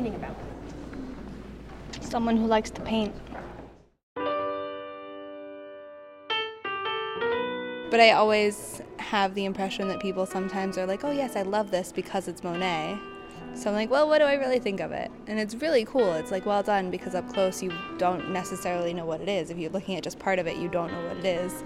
[0.00, 0.36] painting about?
[2.00, 3.14] Someone who likes to paint.
[7.90, 11.70] But I always have the impression that people sometimes are like, oh, yes, I love
[11.70, 12.98] this because it's Monet.
[13.54, 15.10] So I'm like, well, what do I really think of it?
[15.26, 16.12] And it's really cool.
[16.12, 19.50] It's like well done because up close you don't necessarily know what it is.
[19.50, 21.64] If you're looking at just part of it, you don't know what it is.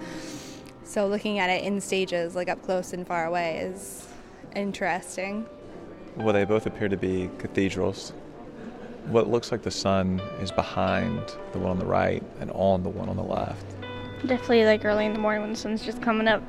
[0.83, 4.07] So looking at it in stages, like up close and far away, is
[4.55, 5.45] interesting.
[6.17, 8.13] Well, they both appear to be cathedrals.
[9.07, 12.89] What looks like the sun is behind the one on the right and on the
[12.89, 13.65] one on the left.
[14.25, 16.41] Definitely like early in the morning when the sun's just coming up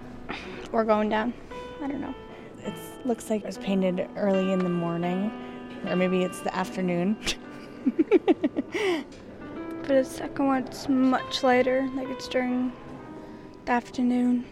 [0.73, 1.34] or going down.
[1.83, 2.14] I don't know.
[2.64, 2.74] It
[3.05, 5.30] looks like it was painted early in the morning,
[5.87, 7.19] or maybe it's the afternoon.
[8.73, 12.73] but the second one's much lighter, like it's during
[13.66, 14.47] the afternoon.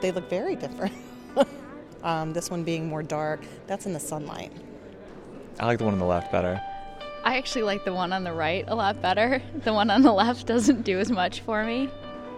[0.00, 0.94] They look very different.
[2.02, 4.52] um, this one being more dark, that's in the sunlight.
[5.58, 6.60] I like the one on the left better.
[7.24, 9.42] I actually like the one on the right a lot better.
[9.64, 11.88] The one on the left doesn't do as much for me.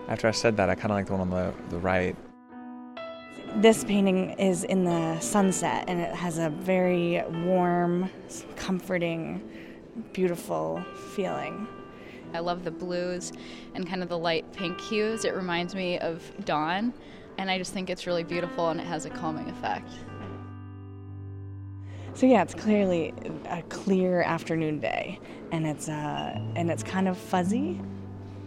[0.09, 2.17] After I said that, I kind of like the one on the, the right.
[3.57, 8.09] This painting is in the sunset and it has a very warm,
[8.57, 9.43] comforting,
[10.13, 10.83] beautiful
[11.15, 11.67] feeling.
[12.35, 13.33] I love the blues
[13.75, 15.25] and kind of the light pink hues.
[15.25, 16.93] It reminds me of dawn,
[17.39, 19.91] and I just think it's really beautiful and it has a calming effect.
[22.19, 23.15] So yeah, it's clearly
[23.49, 25.21] a clear afternoon day,
[25.53, 27.81] and it's uh, and it's kind of fuzzy.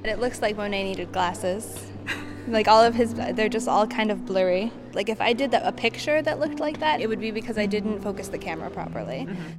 [0.03, 1.89] It looks like Monet needed glasses.
[2.49, 4.73] like all of his, they're just all kind of blurry.
[4.91, 7.57] Like if I did the, a picture that looked like that, it would be because
[7.57, 9.25] I didn't focus the camera properly.
[9.29, 9.51] Mm-hmm.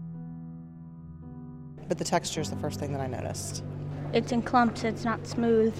[1.88, 3.64] But the texture is the first thing that I noticed.
[4.12, 4.84] It's in clumps.
[4.84, 5.74] It's not smooth.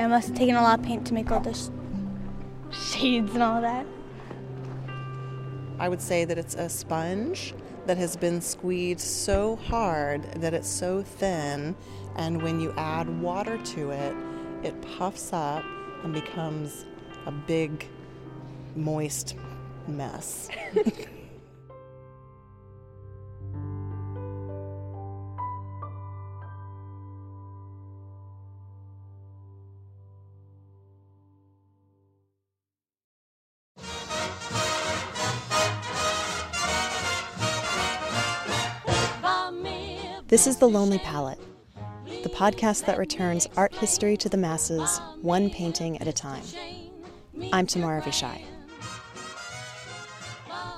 [0.00, 1.70] It must have taken a lot of paint to make all this
[2.72, 3.86] shades and all that.
[5.78, 7.54] I would say that it's a sponge
[7.86, 11.76] that has been squeezed so hard that it's so thin,
[12.16, 14.16] and when you add water to it,
[14.62, 15.64] it puffs up
[16.02, 16.86] and becomes
[17.26, 17.88] a big,
[18.74, 19.36] moist
[19.86, 20.48] mess.
[40.36, 41.38] This is The Lonely Palette,
[42.04, 46.42] the podcast that returns art history to the masses, one painting at a time.
[47.54, 48.42] I'm Tamar Avishai.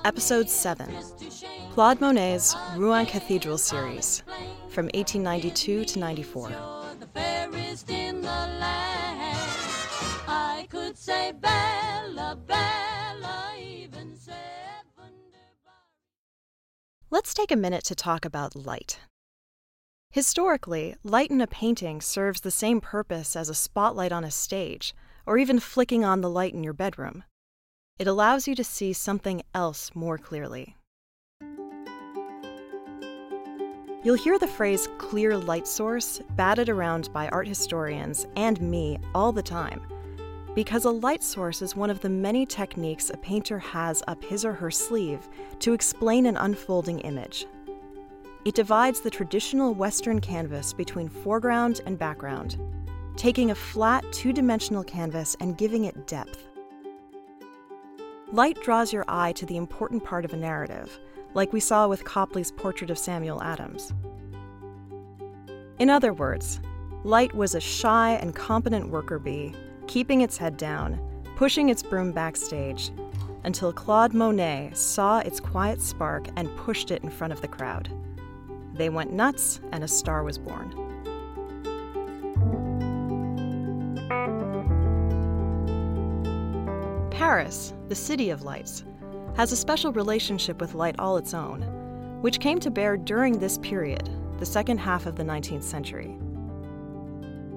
[0.05, 0.89] Episode 7
[1.73, 4.23] Claude Monet's Rouen Cathedral series,
[4.69, 6.51] from 1892 to 94.
[17.11, 18.99] Let's take a minute to talk about light.
[20.11, 24.95] Historically, light in a painting serves the same purpose as a spotlight on a stage,
[25.27, 27.23] or even flicking on the light in your bedroom.
[27.99, 30.75] It allows you to see something else more clearly.
[34.01, 39.31] You'll hear the phrase clear light source batted around by art historians and me all
[39.31, 39.79] the time,
[40.55, 44.43] because a light source is one of the many techniques a painter has up his
[44.43, 47.45] or her sleeve to explain an unfolding image.
[48.45, 52.57] It divides the traditional Western canvas between foreground and background,
[53.17, 56.47] taking a flat, two dimensional canvas and giving it depth.
[58.31, 60.99] Light draws your eye to the important part of a narrative,
[61.33, 63.93] like we saw with Copley's portrait of Samuel Adams.
[65.79, 66.61] In other words,
[67.03, 69.53] Light was a shy and competent worker bee,
[69.87, 70.99] keeping its head down,
[71.35, 72.91] pushing its broom backstage,
[73.43, 77.89] until Claude Monet saw its quiet spark and pushed it in front of the crowd.
[78.79, 80.71] They went nuts, and a star was born.
[87.11, 88.85] Paris, the city of lights,
[89.35, 91.63] has a special relationship with light all its own,
[92.21, 96.17] which came to bear during this period, the second half of the 19th century.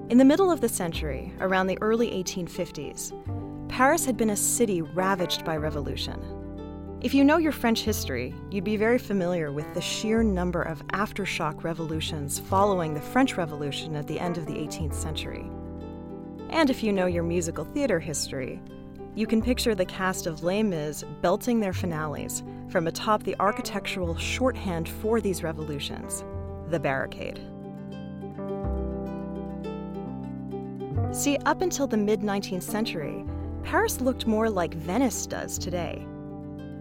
[0.09, 4.81] In the middle of the century, around the early 1850s, Paris had been a city
[4.81, 6.42] ravaged by revolution.
[7.03, 10.87] If you know your French history, you'd be very familiar with the sheer number of
[10.87, 15.45] aftershock revolutions following the French Revolution at the end of the 18th century.
[16.49, 18.61] And if you know your musical theater history,
[19.15, 24.15] you can picture the cast of Les Mis belting their finales from atop the architectural
[24.15, 26.23] shorthand for these revolutions
[26.69, 27.41] the barricade.
[31.11, 33.25] See, up until the mid 19th century,
[33.61, 36.07] Paris looked more like Venice does today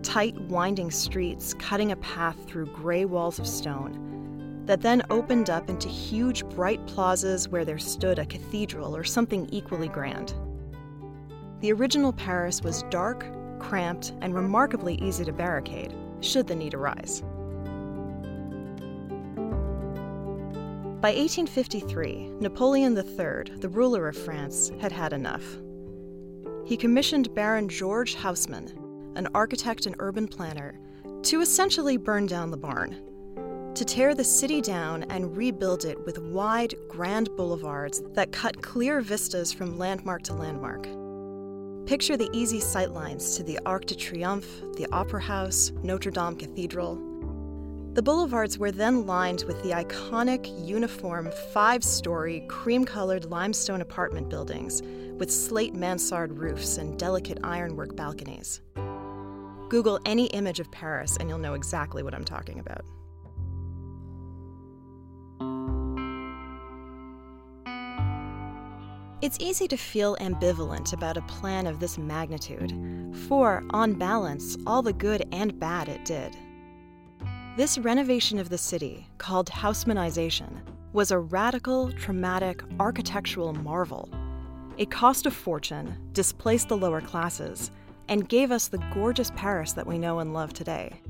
[0.03, 5.69] tight, winding streets cutting a path through gray walls of stone that then opened up
[5.69, 10.35] into huge, bright plazas where there stood a cathedral or something equally grand.
[11.61, 13.27] The original Paris was dark,
[13.59, 17.23] cramped, and remarkably easy to barricade, should the need arise.
[21.01, 25.43] By 1853, Napoleon III, the ruler of France, had had enough.
[26.65, 28.73] He commissioned Baron George Haussmann,
[29.17, 30.79] an architect and urban planner,
[31.23, 36.19] to essentially burn down the barn, to tear the city down and rebuild it with
[36.19, 40.89] wide, grand boulevards that cut clear vistas from landmark to landmark.
[41.87, 47.13] Picture the easy sightlines to the Arc de Triomphe, the Opera House, Notre Dame Cathedral,
[47.95, 54.31] the boulevards were then lined with the iconic, uniform, five story, cream colored limestone apartment
[54.31, 54.81] buildings
[55.19, 58.63] with slate mansard roofs and delicate ironwork balconies.
[59.73, 62.85] Google any image of Paris and you'll know exactly what I'm talking about.
[69.23, 72.71] It's easy to feel ambivalent about a plan of this magnitude,
[73.29, 76.37] for, on balance, all the good and bad it did.
[77.57, 80.51] This renovation of the city, called Haussmannization,
[80.93, 84.11] was a radical, traumatic, architectural marvel.
[84.77, 87.71] It cost a fortune, displaced the lower classes,
[88.13, 91.01] and gave us the gorgeous Paris that we know and love today.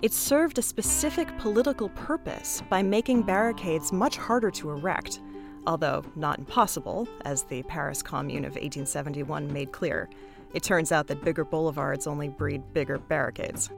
[0.00, 5.20] It served a specific political purpose by making barricades much harder to erect,
[5.66, 10.08] although not impossible, as the Paris Commune of 1871 made clear.
[10.54, 13.68] It turns out that bigger boulevards only breed bigger barricades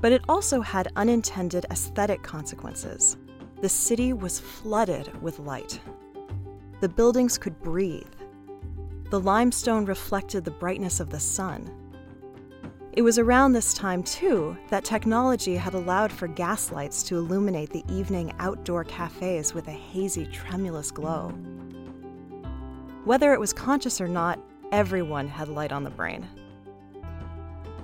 [0.00, 3.16] but it also had unintended aesthetic consequences.
[3.60, 5.80] The city was flooded with light.
[6.80, 8.06] The buildings could breathe.
[9.10, 11.70] The limestone reflected the brightness of the sun.
[12.92, 17.84] It was around this time, too, that technology had allowed for gaslights to illuminate the
[17.88, 21.28] evening outdoor cafes with a hazy, tremulous glow.
[23.04, 24.40] Whether it was conscious or not,
[24.72, 26.26] everyone had light on the brain.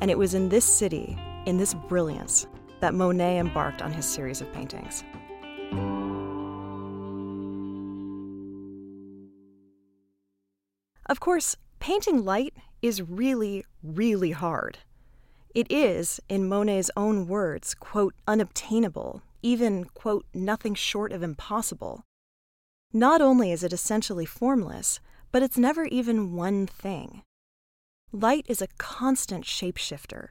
[0.00, 1.16] And it was in this city
[1.46, 2.46] in this brilliance
[2.80, 5.04] that Monet embarked on his series of paintings.
[11.06, 14.78] Of course, painting light is really, really hard.
[15.54, 22.04] It is, in Monet's own words, quote, unobtainable, even, quote, nothing short of impossible.
[22.92, 27.22] Not only is it essentially formless, but it's never even one thing.
[28.12, 30.28] Light is a constant shapeshifter,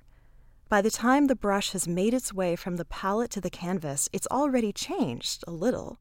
[0.73, 4.09] by the time the brush has made its way from the palette to the canvas,
[4.11, 5.99] it's already changed a little.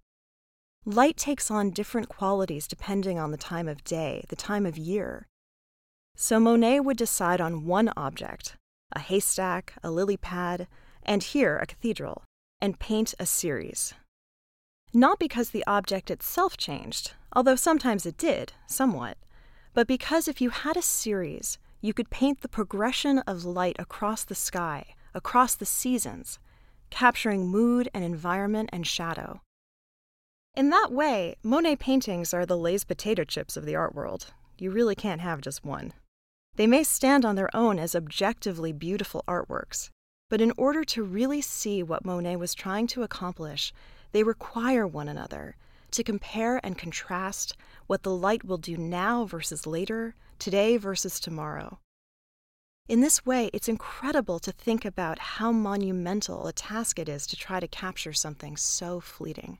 [0.84, 5.28] Light takes on different qualities depending on the time of day, the time of year.
[6.16, 8.56] So Monet would decide on one object
[8.90, 10.66] a haystack, a lily pad,
[11.04, 12.24] and here a cathedral
[12.60, 13.94] and paint a series.
[14.92, 19.16] Not because the object itself changed, although sometimes it did, somewhat,
[19.74, 24.24] but because if you had a series, you could paint the progression of light across
[24.24, 26.40] the sky, across the seasons,
[26.90, 29.40] capturing mood and environment and shadow.
[30.54, 34.34] In that way, Monet paintings are the Lay's potato chips of the art world.
[34.58, 35.94] You really can't have just one.
[36.56, 39.88] They may stand on their own as objectively beautiful artworks,
[40.28, 43.72] but in order to really see what Monet was trying to accomplish,
[44.12, 45.56] they require one another
[45.92, 47.56] to compare and contrast
[47.86, 51.78] what the light will do now versus later, today versus tomorrow.
[52.88, 57.36] In this way, it's incredible to think about how monumental a task it is to
[57.36, 59.58] try to capture something so fleeting.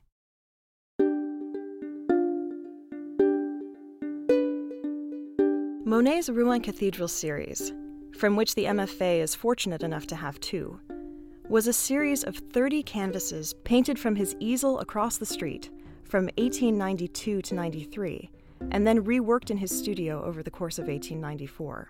[5.93, 7.71] Monet's Rouen Cathedral series,
[8.17, 10.79] from which the MFA is fortunate enough to have two,
[11.47, 15.69] was a series of 30 canvases painted from his easel across the street
[16.03, 18.31] from 1892 to 93
[18.71, 21.89] and then reworked in his studio over the course of 1894.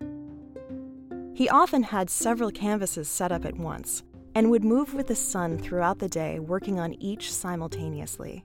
[1.34, 4.04] He often had several canvases set up at once
[4.36, 8.44] and would move with the sun throughout the day, working on each simultaneously.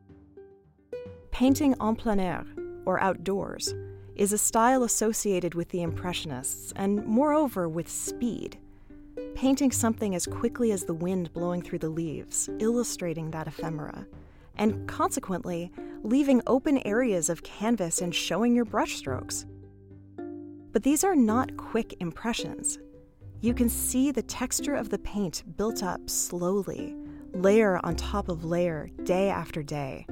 [1.33, 2.47] Painting en plein air,
[2.87, 3.75] or outdoors,
[4.19, 8.59] is a style associated with the Impressionists and, moreover, with speed.
[9.35, 14.07] Painting something as quickly as the wind blowing through the leaves, illustrating that ephemera
[14.59, 15.73] and consequently,
[16.03, 19.47] leaving open areas of canvas and showing your brushstrokes.
[20.73, 22.79] But these are not quick impressions.
[23.41, 26.97] You can see the texture of the paint built up slowly,
[27.33, 30.07] layer on top of layer, day after day.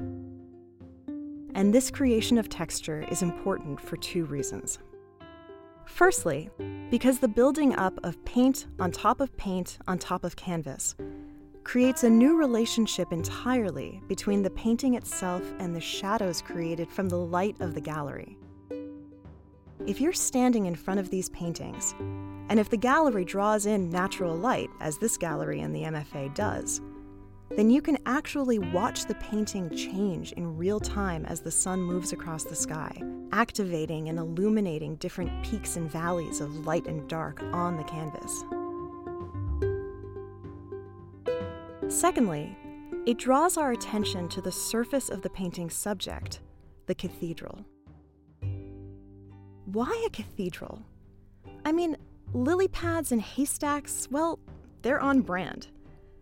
[1.57, 4.77] And this creation of texture is important for two reasons.
[5.87, 6.51] Firstly,
[6.91, 10.95] because the building up of paint on top of paint on top of canvas
[11.63, 17.17] creates a new relationship entirely between the painting itself and the shadows created from the
[17.17, 18.37] light of the gallery.
[19.87, 21.95] If you're standing in front of these paintings,
[22.49, 26.81] and if the gallery draws in natural light, as this gallery in the MFA does,
[27.55, 32.13] then you can actually watch the painting change in real time as the sun moves
[32.13, 32.91] across the sky,
[33.31, 38.43] activating and illuminating different peaks and valleys of light and dark on the canvas.
[41.87, 42.55] Secondly,
[43.05, 46.41] it draws our attention to the surface of the painting's subject,
[46.85, 47.65] the cathedral.
[49.65, 50.81] Why a cathedral?
[51.65, 51.95] I mean,
[52.33, 54.39] lily pads and haystacks, well,
[54.81, 55.67] they're on brand.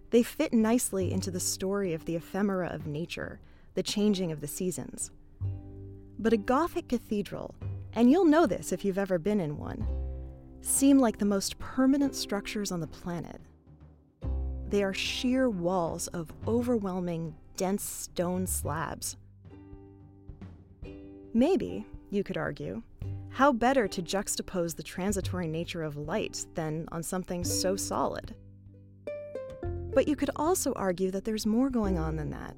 [0.10, 3.40] They fit nicely into the story of the ephemera of nature,
[3.74, 5.12] the changing of the seasons.
[6.20, 7.56] But a Gothic cathedral,
[7.94, 9.86] and you'll know this if you've ever been in one,
[10.62, 13.42] seem like the most permanent structures on the planet.
[14.70, 19.18] They are sheer walls of overwhelming, dense stone slabs.
[21.34, 22.82] Maybe, you could argue,
[23.30, 28.34] how better to juxtapose the transitory nature of light than on something so solid?
[29.96, 32.56] But you could also argue that there's more going on than that.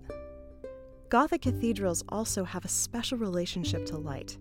[1.09, 4.37] Gothic cathedrals also have a special relationship to light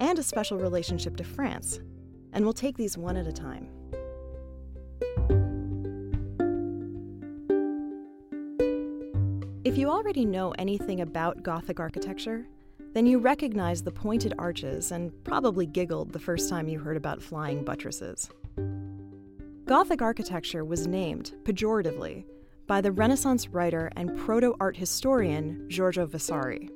[0.00, 1.80] and a special relationship to France,
[2.32, 3.68] and we'll take these one at a time.
[9.62, 12.48] If you already know anything about Gothic architecture,
[12.94, 17.22] then you recognize the pointed arches and probably giggled the first time you heard about
[17.22, 18.30] flying buttresses.
[19.70, 22.24] Gothic architecture was named, pejoratively,
[22.66, 26.68] by the Renaissance writer and proto art historian Giorgio Vasari.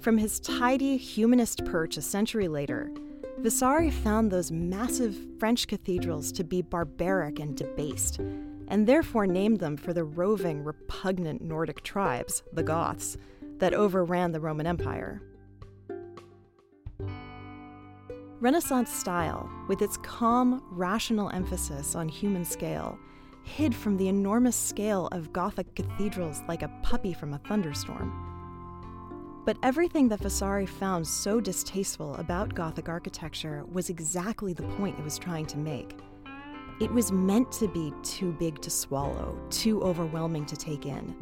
[0.00, 2.90] From his tidy humanist perch a century later,
[3.38, 8.18] Vasari found those massive French cathedrals to be barbaric and debased,
[8.66, 13.16] and therefore named them for the roving, repugnant Nordic tribes, the Goths,
[13.58, 15.22] that overran the Roman Empire.
[18.40, 22.98] Renaissance style, with its calm, rational emphasis on human scale,
[23.42, 29.42] hid from the enormous scale of Gothic cathedrals like a puppy from a thunderstorm.
[29.44, 35.04] But everything that Vasari found so distasteful about Gothic architecture was exactly the point it
[35.04, 35.98] was trying to make.
[36.80, 41.14] It was meant to be too big to swallow, too overwhelming to take in.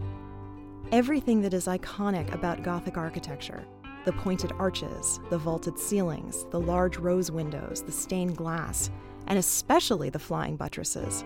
[0.93, 3.65] Everything that is iconic about Gothic architecture
[4.09, 8.89] the pointed arches, the vaulted ceilings, the large rose windows, the stained glass,
[9.27, 11.25] and especially the flying buttresses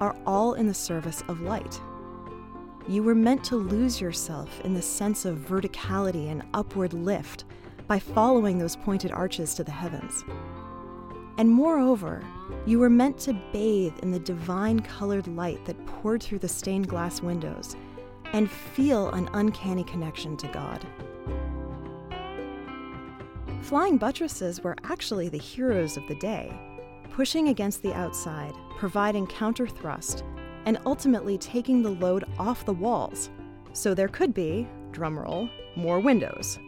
[0.00, 1.78] are all in the service of light.
[2.88, 7.44] You were meant to lose yourself in the sense of verticality and upward lift
[7.86, 10.24] by following those pointed arches to the heavens.
[11.36, 12.24] And moreover,
[12.64, 16.88] you were meant to bathe in the divine colored light that poured through the stained
[16.88, 17.76] glass windows
[18.32, 20.86] and feel an uncanny connection to God.
[23.62, 26.52] Flying buttresses were actually the heroes of the day,
[27.10, 30.24] pushing against the outside, providing counter thrust,
[30.66, 33.30] and ultimately taking the load off the walls.
[33.72, 36.58] So there could be, drumroll, more windows,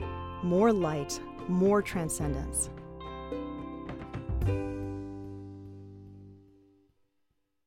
[0.44, 2.70] more light, more transcendence.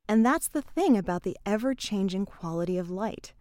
[0.07, 3.33] And that's the thing about the ever changing quality of light.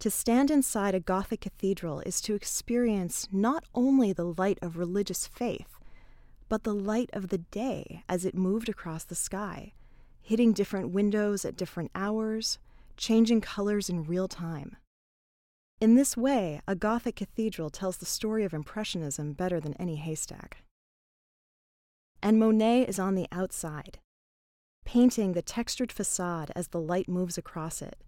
[0.00, 5.26] To stand inside a Gothic cathedral is to experience not only the light of religious
[5.26, 5.78] faith,
[6.48, 9.72] but the light of the day as it moved across the sky,
[10.20, 12.58] hitting different windows at different hours,
[12.96, 14.76] changing colors in real time.
[15.80, 20.58] In this way, a Gothic cathedral tells the story of Impressionism better than any haystack.
[22.22, 23.98] And Monet is on the outside,
[24.84, 28.02] painting the textured facade as the light moves across it,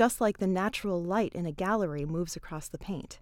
[0.00, 3.20] just like the natural light in a gallery moves across the paint.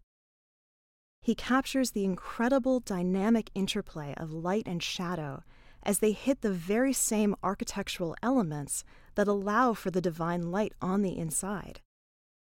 [1.21, 5.43] He captures the incredible dynamic interplay of light and shadow
[5.83, 8.85] as they hit the very same architectural elements
[9.17, 11.81] that allow for the divine light on the inside.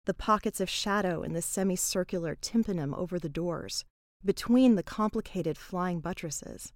[0.07, 3.85] The pockets of shadow in the semicircular tympanum over the doors,
[4.25, 6.73] between the complicated flying buttresses.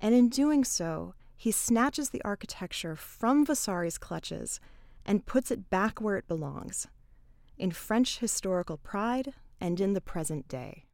[0.00, 4.60] And in doing so, he snatches the architecture from Vasari's clutches
[5.08, 6.86] and puts it back where it belongs
[7.56, 10.84] in French historical pride and in the present day.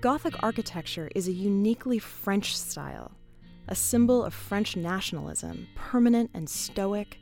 [0.00, 3.12] Gothic architecture is a uniquely French style,
[3.68, 7.18] a symbol of French nationalism, permanent and stoic.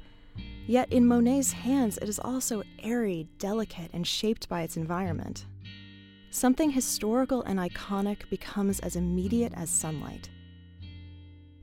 [0.66, 5.46] Yet in Monet's hands, it is also airy, delicate, and shaped by its environment.
[6.30, 10.30] something historical and iconic becomes as immediate as sunlight.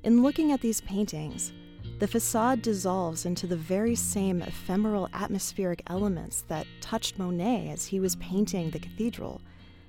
[0.08, 1.52] In looking at these paintings,
[2.00, 8.00] the facade dissolves into the very same ephemeral atmospheric elements that touched Monet as he
[8.00, 9.42] was painting the cathedral,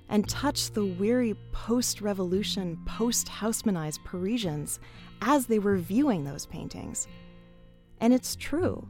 [0.09, 4.81] and touched the weary post revolution, post Haussmannized Parisians
[5.21, 7.07] as they were viewing those paintings.
[8.01, 8.85] And it's true.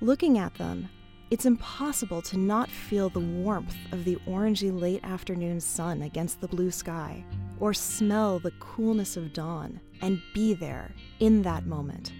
[0.00, 0.88] Looking at them,
[1.30, 6.48] it's impossible to not feel the warmth of the orangey late afternoon sun against the
[6.48, 7.22] blue sky,
[7.60, 12.12] or smell the coolness of dawn and be there in that moment.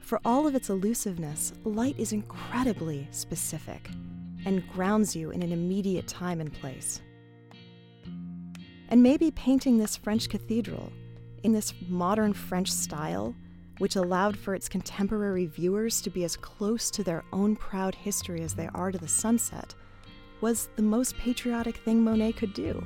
[0.00, 3.90] For all of its elusiveness, light is incredibly specific
[4.46, 7.02] and grounds you in an immediate time and place.
[8.88, 10.90] And maybe painting this French cathedral
[11.42, 13.34] in this modern French style,
[13.78, 18.40] which allowed for its contemporary viewers to be as close to their own proud history
[18.40, 19.74] as they are to the sunset,
[20.40, 22.82] was the most patriotic thing Monet could do.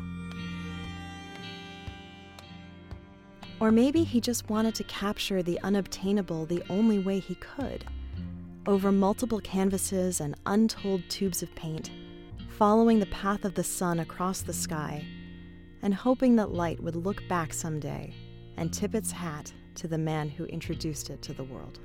[3.62, 7.84] Or maybe he just wanted to capture the unobtainable the only way he could.
[8.66, 11.92] Over multiple canvases and untold tubes of paint,
[12.48, 15.06] following the path of the sun across the sky,
[15.80, 18.12] and hoping that light would look back someday
[18.56, 21.78] and tip its hat to the man who introduced it to the world.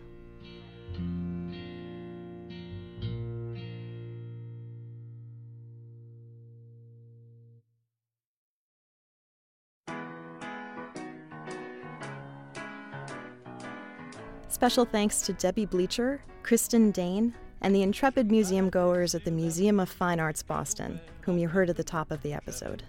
[14.57, 19.79] Special thanks to Debbie Bleacher, Kristen Dane, and the intrepid museum goers at the Museum
[19.79, 22.81] of Fine Arts Boston, whom you heard at the top of the episode.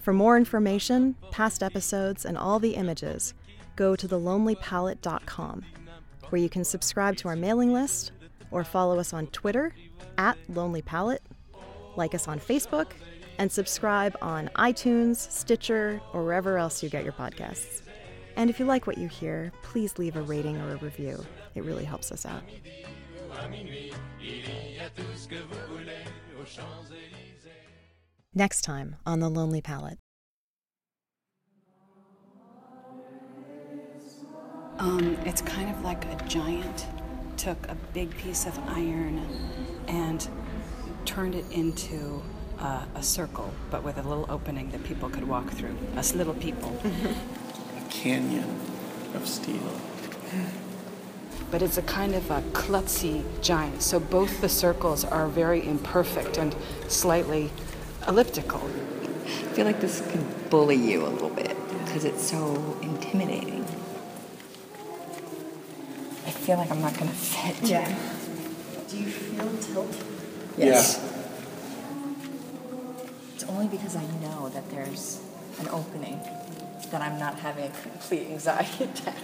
[0.00, 3.34] For more information, past episodes, and all the images,
[3.76, 5.62] go to thelonelypalette.com,
[6.30, 8.12] where you can subscribe to our mailing list
[8.50, 9.74] or follow us on Twitter
[10.16, 11.22] at Lonely Palette,
[11.96, 12.92] like us on Facebook,
[13.36, 17.82] and subscribe on iTunes, Stitcher, or wherever else you get your podcasts.
[18.36, 21.24] And if you like what you hear, please leave a rating or a review.
[21.54, 22.42] It really helps us out.
[28.34, 29.98] Next time on The Lonely Palette.
[34.78, 36.86] Um, it's kind of like a giant
[37.36, 39.20] took a big piece of iron
[39.88, 40.28] and
[41.04, 42.22] turned it into
[42.58, 45.76] uh, a circle, but with a little opening that people could walk through.
[45.96, 46.76] Us little people.
[47.92, 48.60] a canyon
[49.14, 49.80] of steel.
[51.50, 56.38] But it's a kind of a klutzy giant, so both the circles are very imperfect
[56.38, 56.56] and
[56.88, 57.50] slightly
[58.08, 58.62] elliptical.
[59.24, 63.64] I feel like this could bully you a little bit because it's so intimidating.
[66.26, 67.68] I feel like I'm not going to fit.
[67.68, 67.86] Yeah.
[68.88, 70.04] Do you feel tilt?
[70.56, 70.98] Yes.
[73.34, 75.20] It's only because I know that there's
[75.60, 76.18] an opening
[76.92, 79.16] that I'm not having a complete anxiety attack.